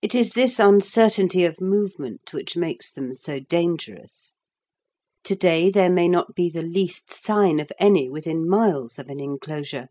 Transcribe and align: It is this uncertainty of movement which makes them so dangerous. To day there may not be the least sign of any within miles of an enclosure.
It 0.00 0.14
is 0.14 0.34
this 0.34 0.60
uncertainty 0.60 1.42
of 1.44 1.60
movement 1.60 2.32
which 2.32 2.56
makes 2.56 2.92
them 2.92 3.12
so 3.14 3.40
dangerous. 3.40 4.32
To 5.24 5.34
day 5.34 5.70
there 5.72 5.90
may 5.90 6.06
not 6.06 6.36
be 6.36 6.48
the 6.48 6.62
least 6.62 7.12
sign 7.12 7.58
of 7.58 7.72
any 7.80 8.08
within 8.08 8.48
miles 8.48 8.96
of 8.96 9.08
an 9.08 9.18
enclosure. 9.18 9.88